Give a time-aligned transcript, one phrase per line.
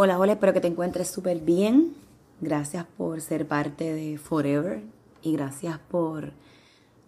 [0.00, 1.92] Hola, hola, espero que te encuentres súper bien.
[2.40, 4.84] Gracias por ser parte de Forever
[5.22, 6.34] y gracias por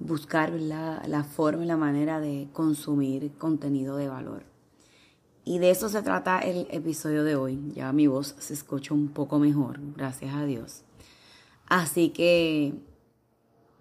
[0.00, 4.42] buscar la, la forma y la manera de consumir contenido de valor.
[5.44, 7.62] Y de eso se trata el episodio de hoy.
[7.76, 10.82] Ya mi voz se escucha un poco mejor, gracias a Dios.
[11.68, 12.74] Así que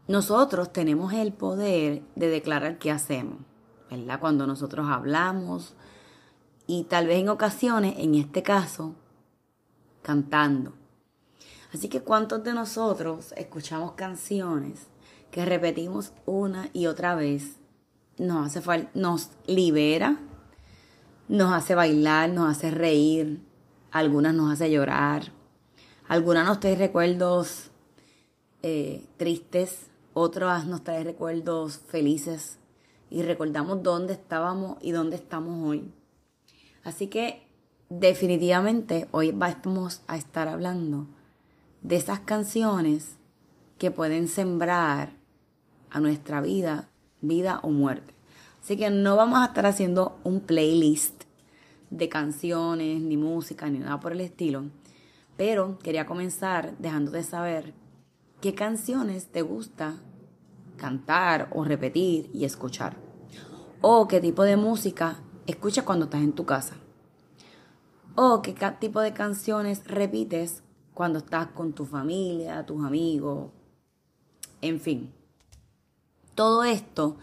[0.08, 3.40] nosotros tenemos el poder de declarar qué hacemos,
[3.90, 4.20] ¿verdad?
[4.20, 5.74] Cuando nosotros hablamos,
[6.70, 8.94] y tal vez en ocasiones, en este caso,
[10.04, 10.74] cantando.
[11.74, 14.86] Así que cuántos de nosotros escuchamos canciones
[15.32, 17.56] que repetimos una y otra vez,
[18.20, 20.20] nos hace nos libera,
[21.28, 23.42] nos hace bailar, nos hace reír,
[23.90, 25.32] algunas nos hace llorar,
[26.08, 27.72] algunas nos trae recuerdos
[28.62, 32.60] eh, tristes, otras nos trae recuerdos felices
[33.10, 35.92] y recordamos dónde estábamos y dónde estamos hoy.
[36.90, 37.44] Así que
[37.90, 41.06] definitivamente hoy vamos a estar hablando
[41.84, 43.18] de esas canciones
[43.78, 45.12] que pueden sembrar
[45.92, 46.90] a nuestra vida,
[47.22, 48.16] vida o muerte.
[48.60, 51.26] Así que no vamos a estar haciendo un playlist
[51.92, 54.64] de canciones, ni música, ni nada por el estilo.
[55.38, 57.76] Pero quería comenzar dejándote saber
[58.42, 60.02] qué canciones te gusta
[60.76, 62.98] cantar o repetir y escuchar.
[63.80, 65.20] O qué tipo de música
[65.52, 66.76] escuchas cuando estás en tu casa.
[68.16, 73.52] O qué tipo de canciones repites cuando estás con tu familia, tus amigos,
[74.62, 75.14] en fin.
[76.36, 77.18] Todo esto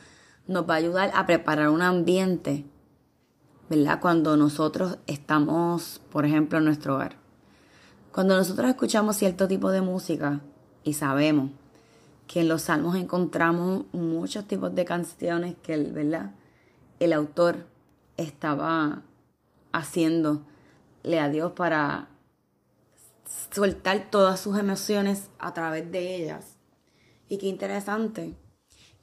[0.47, 2.65] nos va a ayudar a preparar un ambiente,
[3.69, 4.01] ¿verdad?
[4.01, 7.17] Cuando nosotros estamos, por ejemplo, en nuestro hogar.
[8.13, 10.41] Cuando nosotros escuchamos cierto tipo de música
[10.85, 11.51] y sabemos
[12.27, 16.35] que en los salmos encontramos muchos tipos de canciones que, ¿verdad?
[16.99, 17.76] El autor
[18.16, 19.03] estaba
[19.72, 20.47] haciendo
[21.21, 22.09] a Dios para
[23.53, 26.56] soltar todas sus emociones a través de ellas.
[27.28, 28.34] Y qué interesante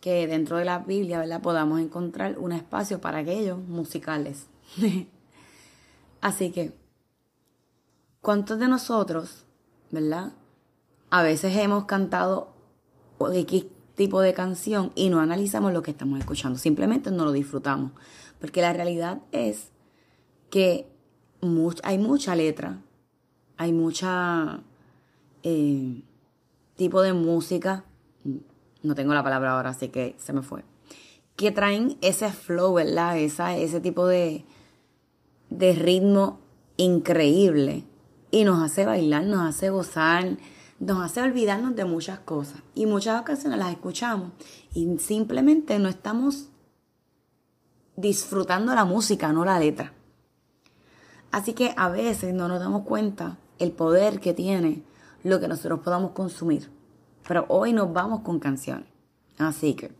[0.01, 1.41] que dentro de la Biblia, ¿verdad?
[1.41, 4.47] Podamos encontrar un espacio para aquellos musicales.
[6.21, 6.73] Así que,
[8.21, 9.45] ¿cuántos de nosotros,
[9.91, 10.33] ¿verdad?
[11.09, 12.53] A veces hemos cantado
[13.33, 17.91] X tipo de canción y no analizamos lo que estamos escuchando, simplemente no lo disfrutamos.
[18.43, 19.69] Porque la realidad es
[20.49, 20.85] que
[21.81, 22.81] hay mucha letra,
[23.55, 24.59] hay mucha
[25.43, 26.01] eh,
[26.75, 27.85] tipo de música,
[28.81, 30.65] no tengo la palabra ahora, así que se me fue,
[31.37, 33.17] que traen ese flow, ¿verdad?
[33.17, 34.43] Esa, ese tipo de,
[35.49, 36.41] de ritmo
[36.75, 37.85] increíble
[38.29, 40.35] y nos hace bailar, nos hace gozar,
[40.81, 42.61] nos hace olvidarnos de muchas cosas.
[42.75, 44.33] Y muchas ocasiones las escuchamos
[44.73, 46.49] y simplemente no estamos
[47.95, 49.93] disfrutando la música, no la letra.
[51.31, 54.83] Así que a veces no nos damos cuenta el poder que tiene
[55.23, 56.69] lo que nosotros podamos consumir.
[57.27, 58.87] Pero hoy nos vamos con canciones.
[59.37, 59.91] Así que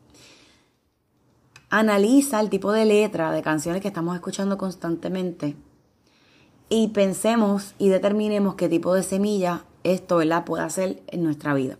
[1.70, 5.56] analiza el tipo de letra de canciones que estamos escuchando constantemente
[6.70, 10.46] y pensemos y determinemos qué tipo de semilla esto ¿verdad?
[10.46, 11.78] puede hacer en nuestra vida.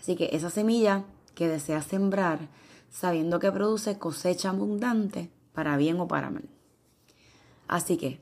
[0.00, 2.48] Así que esa semilla que deseas sembrar,
[2.92, 6.48] sabiendo que produce cosecha abundante, para bien o para mal.
[7.66, 8.20] Así que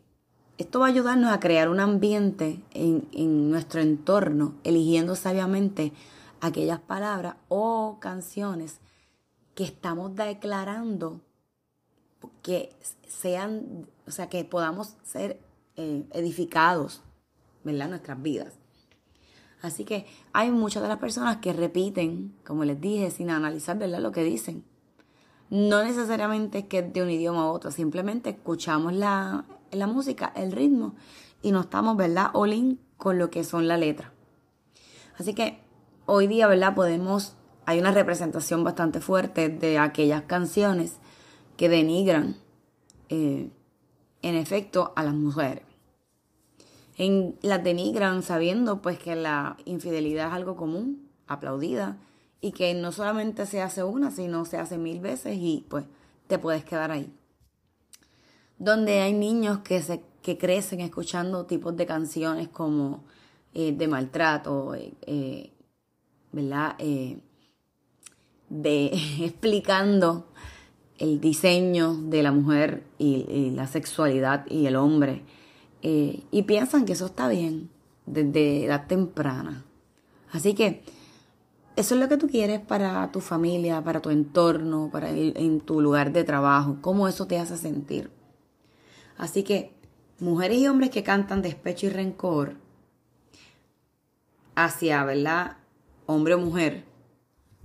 [0.56, 5.92] esto va a ayudarnos a crear un ambiente en, en nuestro entorno, eligiendo sabiamente
[6.40, 8.78] aquellas palabras o canciones
[9.54, 11.20] que estamos declarando
[12.42, 12.74] que
[13.08, 15.40] sean, o sea, que podamos ser
[15.76, 17.02] eh, edificados,
[17.64, 17.88] ¿verdad?
[17.88, 18.59] Nuestras vidas.
[19.62, 24.00] Así que hay muchas de las personas que repiten, como les dije, sin analizar, ¿verdad?
[24.00, 24.64] Lo que dicen.
[25.50, 30.32] No necesariamente es que es de un idioma a otro, simplemente escuchamos la, la música,
[30.36, 30.94] el ritmo,
[31.42, 32.30] y no estamos, ¿verdad?
[32.34, 34.12] All in con lo que son la letra.
[35.18, 35.60] Así que
[36.06, 36.74] hoy día, ¿verdad?
[36.74, 37.34] Podemos,
[37.66, 40.98] hay una representación bastante fuerte de aquellas canciones
[41.56, 42.36] que denigran,
[43.08, 43.50] eh,
[44.22, 45.69] en efecto, a las mujeres.
[47.00, 51.96] En, las denigran sabiendo pues que la infidelidad es algo común, aplaudida,
[52.40, 55.84] y que no solamente se hace una, sino se hace mil veces y pues
[56.26, 57.10] te puedes quedar ahí.
[58.58, 63.04] Donde hay niños que, se, que crecen escuchando tipos de canciones como
[63.54, 65.52] eh, de maltrato, eh,
[66.32, 66.76] ¿verdad?
[68.50, 68.90] de
[69.24, 70.26] explicando
[70.98, 75.22] el diseño de la mujer y, la sexualidad y el hombre.
[75.82, 77.70] Eh, y piensan que eso está bien
[78.06, 79.64] desde edad temprana.
[80.32, 80.82] Así que
[81.76, 85.80] eso es lo que tú quieres para tu familia, para tu entorno, para en tu
[85.80, 88.10] lugar de trabajo, cómo eso te hace sentir.
[89.16, 89.72] Así que
[90.18, 92.56] mujeres y hombres que cantan despecho y rencor
[94.54, 95.56] hacia, ¿verdad?
[96.06, 96.84] Hombre o mujer,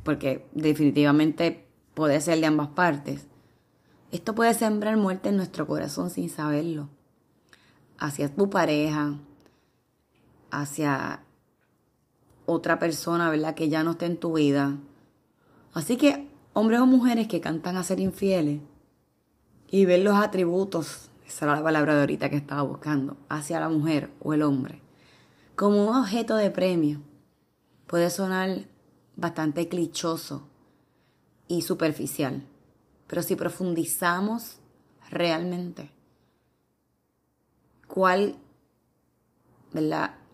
[0.03, 3.27] porque definitivamente puede ser de ambas partes.
[4.11, 6.89] Esto puede sembrar muerte en nuestro corazón sin saberlo.
[7.97, 9.15] Hacia tu pareja,
[10.51, 11.23] hacia
[12.45, 13.55] otra persona, ¿verdad?
[13.55, 14.77] Que ya no esté en tu vida.
[15.73, 18.61] Así que, hombres o mujeres que cantan a ser infieles
[19.69, 23.69] y ven los atributos, esa era la palabra de ahorita que estaba buscando, hacia la
[23.69, 24.81] mujer o el hombre,
[25.55, 27.01] como un objeto de premio,
[27.87, 28.65] puede sonar
[29.15, 30.47] bastante clichoso
[31.47, 32.43] y superficial.
[33.07, 34.59] Pero si profundizamos
[35.09, 35.91] realmente,
[37.95, 38.35] ¿cuál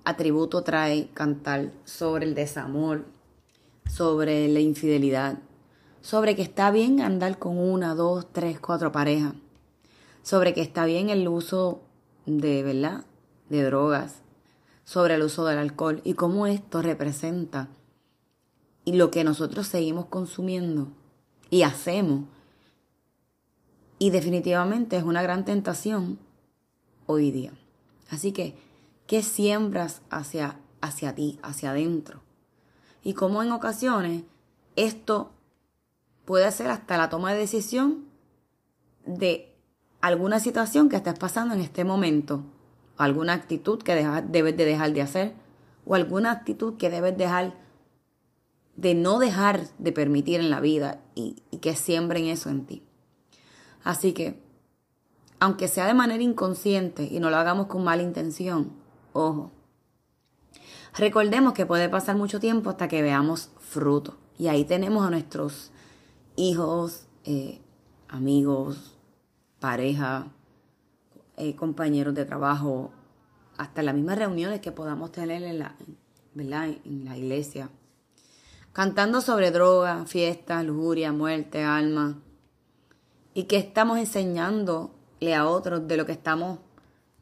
[0.04, 3.06] atributo trae cantar sobre el desamor,
[3.88, 5.38] sobre la infidelidad,
[6.02, 9.36] sobre que está bien andar con una, dos, tres, cuatro parejas,
[10.24, 11.84] sobre que está bien el uso
[12.26, 13.06] de, ¿verdad?
[13.50, 14.22] de drogas,
[14.84, 17.68] sobre el uso del alcohol y cómo esto representa
[18.86, 20.88] y lo que nosotros seguimos consumiendo
[21.52, 22.24] y hacemos.
[24.00, 26.18] Y definitivamente es una gran tentación
[27.12, 27.52] hoy día.
[28.10, 28.56] Así que,
[29.08, 32.22] ¿qué siembras hacia, hacia ti, hacia adentro?
[33.04, 34.24] Y como en ocasiones
[34.76, 35.32] esto
[36.26, 38.06] puede ser hasta la toma de decisión
[39.06, 39.54] de
[40.02, 42.44] alguna situación que estés pasando en este momento,
[42.98, 43.96] alguna actitud que
[44.30, 45.34] debes de dejar de hacer,
[45.86, 47.56] o alguna actitud que debes dejar
[48.76, 52.84] de no dejar de permitir en la vida y, que siembren eso en ti.
[53.84, 54.40] Así que,
[55.42, 58.72] aunque sea de manera inconsciente y no lo hagamos con mala intención,
[59.12, 59.52] ojo,
[60.96, 64.18] recordemos que puede pasar mucho tiempo hasta que veamos fruto.
[64.38, 65.72] Y ahí tenemos a nuestros
[66.36, 67.60] hijos, eh,
[68.08, 68.98] amigos,
[69.60, 70.28] pareja,
[71.38, 72.92] eh, compañeros de trabajo,
[73.58, 75.76] hasta las mismas reuniones que podamos tener en la,
[76.36, 77.70] en la iglesia
[78.74, 82.22] cantando sobre drogas, fiestas, lujuria, muerte, alma.
[83.34, 86.60] Y que estamos enseñándole a otros de lo que estamos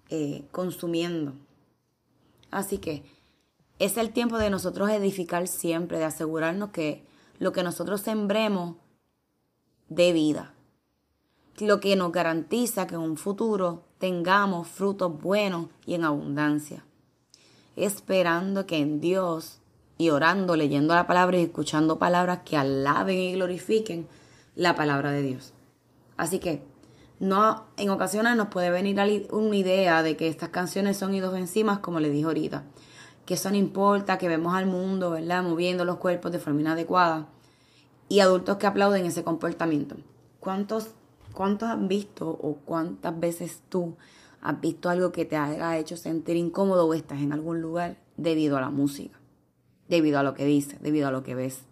[0.09, 1.33] eh, consumiendo.
[2.49, 3.03] Así que
[3.77, 7.05] es el tiempo de nosotros edificar siempre, de asegurarnos que
[7.37, 8.75] lo que nosotros sembremos
[9.89, 10.53] dé vida.
[11.59, 16.85] Lo que nos garantiza que en un futuro tengamos frutos buenos y en abundancia.
[17.75, 19.59] Esperando que en Dios
[19.97, 24.07] y orando, leyendo la palabra y escuchando palabras que alaben y glorifiquen
[24.55, 25.53] la palabra de Dios.
[26.15, 26.63] Así que
[27.19, 31.99] no, en ocasiones nos puede venir una idea de que estas canciones son encima, como
[31.99, 32.63] le dije ahorita,
[33.25, 35.43] que eso no importa, que vemos al mundo, ¿verdad?
[35.43, 37.27] Moviendo los cuerpos de forma inadecuada
[38.07, 39.97] y adultos que aplauden ese comportamiento.
[40.39, 40.91] ¿Cuántos,
[41.33, 43.97] cuántos han visto o cuántas veces tú
[44.41, 48.57] has visto algo que te haya hecho sentir incómodo o estás en algún lugar debido
[48.57, 49.19] a la música,
[49.89, 51.63] debido a lo que dice, debido a lo que ves,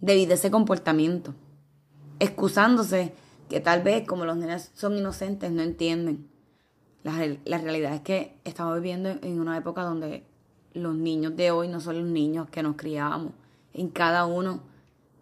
[0.00, 1.34] debido a ese comportamiento,
[2.20, 3.12] excusándose
[3.48, 6.28] que tal vez como los niños son inocentes no entienden.
[7.02, 7.12] La,
[7.44, 10.24] la realidad es que estamos viviendo en una época donde
[10.74, 13.32] los niños de hoy no son los niños que nos criábamos
[13.72, 14.62] en cada uno,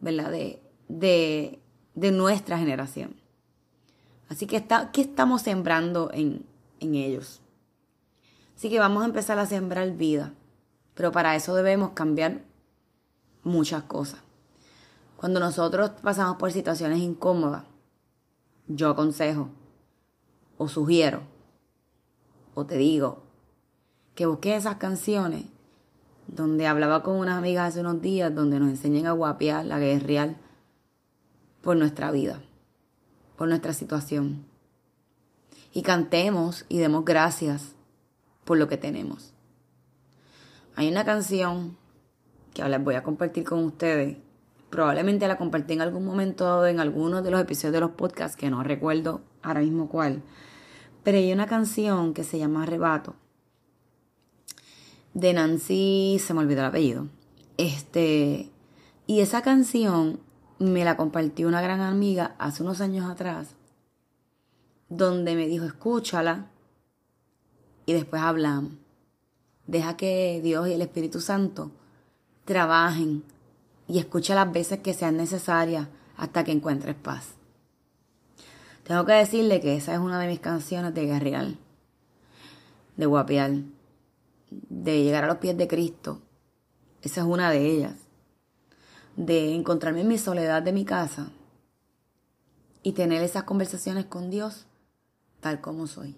[0.00, 0.30] ¿verdad?
[0.30, 1.60] De, de,
[1.94, 3.16] de nuestra generación.
[4.28, 6.44] Así que, está, ¿qué estamos sembrando en,
[6.80, 7.40] en ellos?
[8.56, 10.32] Así que vamos a empezar a sembrar vida,
[10.94, 12.40] pero para eso debemos cambiar
[13.44, 14.20] muchas cosas.
[15.16, 17.64] Cuando nosotros pasamos por situaciones incómodas,
[18.68, 19.48] yo aconsejo
[20.58, 21.22] o sugiero
[22.54, 23.22] o te digo
[24.14, 25.44] que busques esas canciones
[26.26, 30.36] donde hablaba con unas amigas hace unos días donde nos enseñan a guapear, la real
[31.62, 32.40] por nuestra vida,
[33.36, 34.46] por nuestra situación.
[35.72, 37.74] Y cantemos y demos gracias
[38.44, 39.32] por lo que tenemos.
[40.74, 41.76] Hay una canción
[42.54, 44.16] que ahora les voy a compartir con ustedes.
[44.70, 48.50] Probablemente la compartí en algún momento en algunos de los episodios de los podcasts que
[48.50, 50.22] no recuerdo ahora mismo cuál.
[51.04, 53.14] Pero hay una canción que se llama Arrebato
[55.16, 57.08] de Nancy, se me olvidó el apellido.
[57.56, 58.50] Este,
[59.06, 60.20] y esa canción
[60.58, 63.54] me la compartió una gran amiga hace unos años atrás,
[64.90, 66.50] donde me dijo, escúchala
[67.86, 68.72] y después hablamos.
[69.66, 71.70] Deja que Dios y el Espíritu Santo
[72.44, 73.24] trabajen
[73.88, 77.34] y escucha las veces que sean necesarias hasta que encuentres paz.
[78.84, 81.58] Tengo que decirle que esa es una de mis canciones de Guerreal,
[82.96, 83.66] de Guapial
[84.50, 86.22] de llegar a los pies de Cristo.
[87.02, 87.94] Esa es una de ellas.
[89.16, 91.30] De encontrarme en mi soledad de mi casa
[92.82, 94.66] y tener esas conversaciones con Dios
[95.40, 96.16] tal como soy.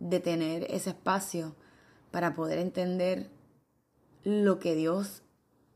[0.00, 1.54] De tener ese espacio
[2.10, 3.30] para poder entender
[4.22, 5.23] lo que Dios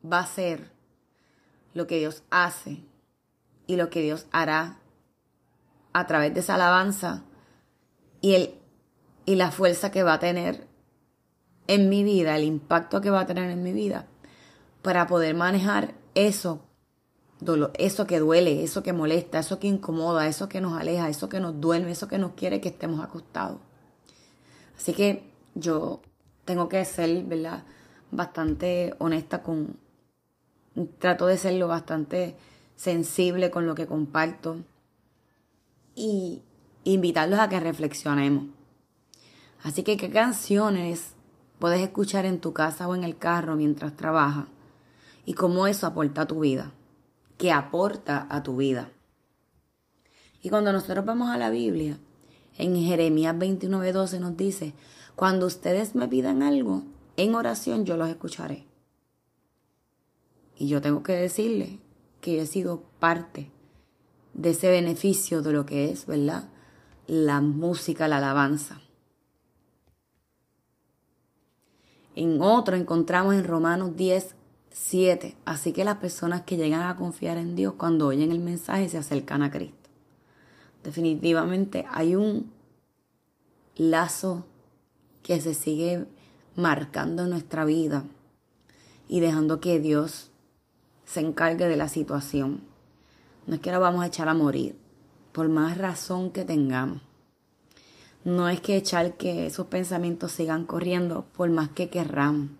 [0.04, 0.70] va a hacer,
[1.74, 2.82] lo que Dios hace
[3.66, 4.78] y lo que Dios hará
[5.92, 7.22] a través de esa alabanza
[8.20, 8.54] y el
[9.28, 10.66] y la fuerza que va a tener
[11.66, 14.06] en mi vida, el impacto que va a tener en mi vida,
[14.80, 16.62] para poder manejar eso,
[17.74, 21.40] eso que duele, eso que molesta, eso que incomoda, eso que nos aleja, eso que
[21.40, 23.58] nos duerme, eso que nos quiere que estemos acostados.
[24.78, 26.00] Así que yo
[26.46, 27.64] tengo que ser, ¿verdad?
[28.10, 29.76] Bastante honesta con,
[30.86, 32.36] trato de serlo bastante
[32.76, 34.58] sensible con lo que comparto
[35.94, 36.42] y
[36.84, 38.46] invitarlos a que reflexionemos.
[39.62, 41.14] Así que, ¿qué canciones
[41.58, 44.46] puedes escuchar en tu casa o en el carro mientras trabajas?
[45.26, 46.72] Y cómo eso aporta a tu vida.
[47.36, 48.90] ¿Qué aporta a tu vida?
[50.42, 51.98] Y cuando nosotros vamos a la Biblia,
[52.56, 54.72] en Jeremías 29:12 nos dice,
[55.16, 56.84] cuando ustedes me pidan algo,
[57.16, 58.67] en oración yo los escucharé.
[60.58, 61.78] Y yo tengo que decirle
[62.20, 63.50] que he sido parte
[64.34, 66.48] de ese beneficio de lo que es, ¿verdad?
[67.06, 68.80] La música, la alabanza.
[72.16, 74.34] En otro encontramos en Romanos 10,
[74.70, 75.36] 7.
[75.44, 78.98] Así que las personas que llegan a confiar en Dios cuando oyen el mensaje se
[78.98, 79.88] acercan a Cristo.
[80.82, 82.50] Definitivamente hay un
[83.76, 84.44] lazo
[85.22, 86.06] que se sigue
[86.56, 88.04] marcando en nuestra vida
[89.08, 90.27] y dejando que Dios
[91.08, 92.60] se encargue de la situación.
[93.46, 94.78] No es que lo vamos a echar a morir,
[95.32, 97.00] por más razón que tengamos.
[98.24, 102.50] No es que echar que esos pensamientos sigan corriendo por más que querramos.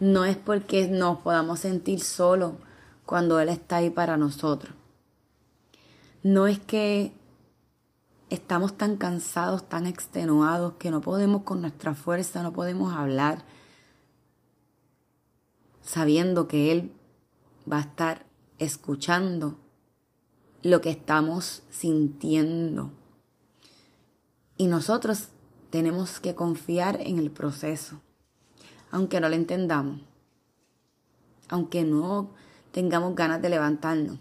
[0.00, 2.54] No es porque nos podamos sentir solos
[3.06, 4.74] cuando Él está ahí para nosotros.
[6.24, 7.12] No es que
[8.28, 13.44] estamos tan cansados, tan extenuados, que no podemos con nuestra fuerza, no podemos hablar,
[15.88, 16.92] sabiendo que Él
[17.70, 18.26] va a estar
[18.58, 19.56] escuchando
[20.62, 22.90] lo que estamos sintiendo.
[24.58, 25.28] Y nosotros
[25.70, 28.02] tenemos que confiar en el proceso,
[28.90, 30.02] aunque no lo entendamos,
[31.48, 32.34] aunque no
[32.70, 34.18] tengamos ganas de levantarnos,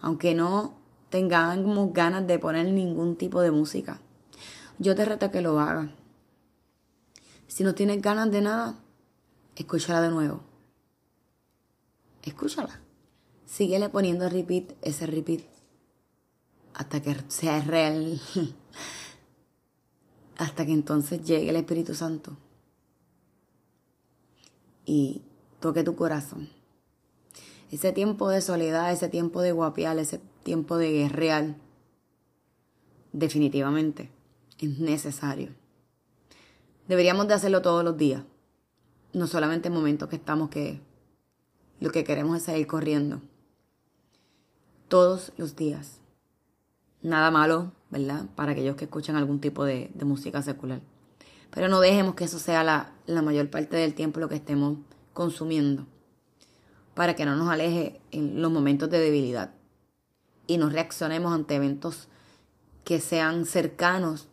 [0.00, 0.78] aunque no
[1.10, 4.00] tengamos ganas de poner ningún tipo de música.
[4.78, 5.90] Yo te reto que lo hagas.
[7.48, 8.78] Si no tienes ganas de nada,
[9.56, 10.40] escúchala de nuevo.
[12.22, 12.80] Escúchala.
[13.46, 15.42] Síguele poniendo repeat, ese repeat,
[16.74, 18.20] hasta que sea real.
[20.42, 22.36] hasta que entonces llegue el Espíritu Santo
[24.84, 25.22] y
[25.60, 26.48] toque tu corazón.
[27.70, 31.56] Ese tiempo de soledad, ese tiempo de guapial, ese tiempo de guerreal,
[33.12, 34.10] definitivamente
[34.58, 35.54] es necesario.
[36.88, 38.24] Deberíamos de hacerlo todos los días,
[39.12, 40.80] no solamente en momentos que estamos que
[41.80, 43.20] lo que queremos es salir corriendo.
[44.88, 46.00] Todos los días.
[47.02, 48.26] Nada malo, ¿verdad?
[48.36, 50.80] Para aquellos que escuchan algún tipo de, música secular.
[51.50, 54.78] Pero no dejemos que eso sea la, la mayor parte del tiempo lo que estemos
[55.12, 55.86] consumiendo.
[56.94, 59.52] Para que no nos aleje en los momentos de debilidad.
[60.46, 62.08] Y no reaccionemos ante eventos
[62.84, 64.28] que sean cercanos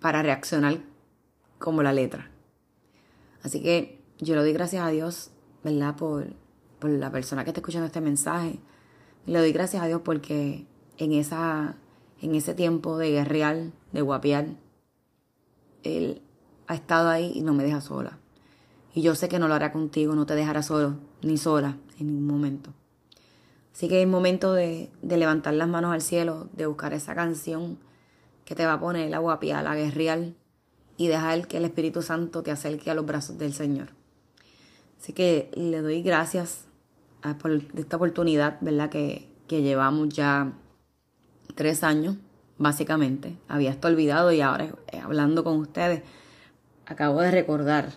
[0.00, 0.80] para reaccionar
[1.58, 2.29] como la letra.
[3.42, 5.30] Así que yo le doy gracias a Dios,
[5.64, 5.96] ¿verdad?
[5.96, 6.34] Por,
[6.78, 8.58] por la persona que está escuchando este mensaje.
[9.26, 10.66] Le doy gracias a Dios porque
[10.98, 11.76] en, esa,
[12.20, 14.56] en ese tiempo de guerreal, de guapiar,
[15.82, 16.22] Él
[16.66, 18.18] ha estado ahí y no me deja sola.
[18.92, 22.08] Y yo sé que no lo hará contigo, no te dejará solo, ni sola, en
[22.08, 22.72] ningún momento.
[23.72, 27.78] Así que es momento de, de levantar las manos al cielo, de buscar esa canción
[28.44, 30.34] que te va a poner la guapia, la guerreal,
[31.00, 33.88] y dejar que el Espíritu Santo te acerque a los brazos del Señor.
[35.00, 36.66] Así que le doy gracias
[37.40, 38.90] por esta oportunidad, ¿verdad?
[38.90, 40.52] Que, que llevamos ya
[41.54, 42.16] tres años,
[42.58, 43.38] básicamente.
[43.48, 46.02] Había esto olvidado y ahora eh, hablando con ustedes,
[46.84, 47.94] acabo de recordar.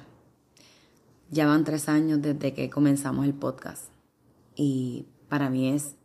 [1.29, 3.83] Ya van tres años desde que comenzamos el podcast.
[4.55, 5.97] Y para mí es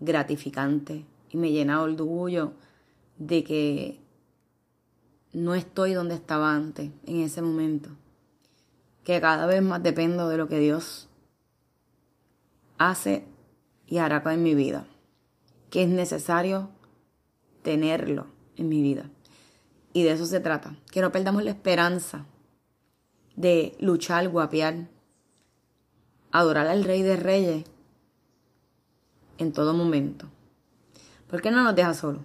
[0.00, 2.54] gratificante y me llena de orgullo
[3.18, 4.00] de que
[5.32, 7.90] no estoy donde estaba antes, en ese momento.
[9.04, 11.08] Que cada vez más dependo de lo que Dios
[12.78, 13.24] hace
[13.86, 14.86] y hará en mi vida.
[15.70, 16.70] Que es necesario
[17.62, 19.10] tenerlo en mi vida.
[19.92, 20.76] Y de eso se trata.
[20.90, 22.26] Que no perdamos la esperanza
[23.36, 24.88] de luchar, guapear,
[26.32, 27.64] adorar al Rey de Reyes
[29.38, 30.26] en todo momento.
[31.28, 32.20] ¿Por qué no nos deja solo?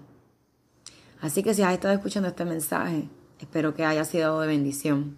[1.21, 5.17] Así que si has estado escuchando este mensaje, espero que haya sido de bendición.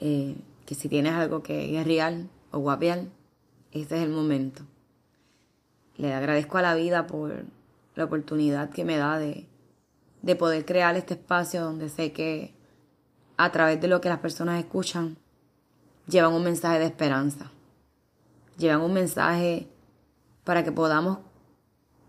[0.00, 4.62] Eh, que si tienes algo que es real o este es el momento.
[5.96, 7.44] Le agradezco a la vida por
[7.94, 9.46] la oportunidad que me da de,
[10.22, 12.54] de poder crear este espacio donde sé que
[13.36, 15.16] a través de lo que las personas escuchan,
[16.06, 17.50] llevan un mensaje de esperanza.
[18.58, 19.68] Llevan un mensaje
[20.44, 21.18] para que podamos,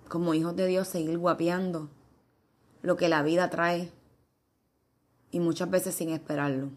[0.10, 1.89] como hijos de Dios, seguir guapeando
[2.84, 3.89] lo que la vida trae
[5.32, 6.69] y muchas veces sin esperarlo.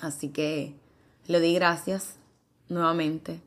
[0.00, 0.74] Así que
[1.26, 2.16] le doy gracias
[2.68, 3.40] nuevamente.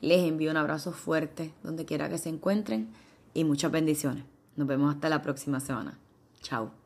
[0.00, 2.92] Les envío un abrazo fuerte donde quiera que se encuentren
[3.34, 4.24] y muchas bendiciones.
[4.56, 5.98] Nos vemos hasta la próxima semana.
[6.40, 6.85] Chao.